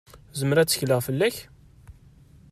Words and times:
Zemreɣ 0.39 0.59
ad 0.61 0.69
tekkleɣ 0.69 0.99
fell-ak? 1.07 1.35